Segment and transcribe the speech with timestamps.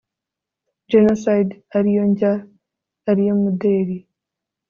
[0.89, 2.33] genocide aliyo njya
[3.05, 4.07] ,aliyo mudeli